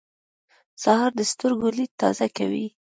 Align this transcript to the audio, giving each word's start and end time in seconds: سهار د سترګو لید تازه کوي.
سهار 0.83 1.11
د 1.19 1.21
سترګو 1.31 1.67
لید 1.77 1.91
تازه 2.01 2.27
کوي. 2.37 2.67